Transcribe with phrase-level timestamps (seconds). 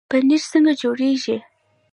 [0.09, 1.37] پنیر څنګه جوړیږي؟